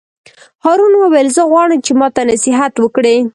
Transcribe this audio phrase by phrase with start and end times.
[0.63, 3.15] هارون وویل: زه غواړم چې ماته نصیحت وکړې.